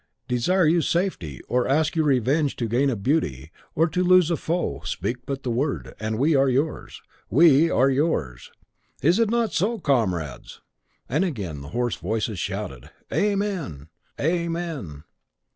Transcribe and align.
Desire 0.27 0.65
you 0.65 0.81
safety, 0.81 1.41
or 1.47 1.67
ask 1.67 1.95
you 1.95 2.03
revenge 2.03 2.55
to 2.55 2.65
gain 2.67 2.89
a 2.89 2.95
beauty, 2.95 3.51
or 3.75 3.85
to 3.87 4.03
lose 4.03 4.31
a 4.31 4.35
foe, 4.35 4.81
speak 4.83 5.27
but 5.27 5.43
the 5.43 5.51
word, 5.51 5.93
and 5.99 6.17
we 6.17 6.35
are 6.35 6.49
yours: 6.49 7.03
we 7.29 7.69
are 7.69 7.87
yours! 7.91 8.49
Is 9.03 9.19
it 9.19 9.29
not 9.29 9.53
so, 9.53 9.77
comrades?" 9.77 10.59
And 11.07 11.23
again 11.23 11.61
the 11.61 11.67
hoarse 11.67 11.97
voices 11.97 12.39
shouted, 12.39 12.89
"Amen, 13.13 13.89
Amen!" 14.19 15.03